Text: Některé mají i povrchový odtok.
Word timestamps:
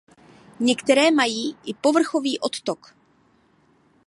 Některé 0.59 1.11
mají 1.11 1.57
i 1.63 1.73
povrchový 1.73 2.39
odtok. 2.39 2.95